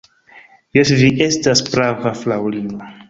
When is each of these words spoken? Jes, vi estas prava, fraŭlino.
Jes, 0.77 0.93
vi 1.01 1.09
estas 1.27 1.61
prava, 1.67 2.15
fraŭlino. 2.23 2.81